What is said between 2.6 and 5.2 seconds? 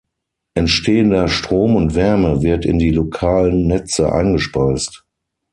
in die lokalen Netze eingespeist.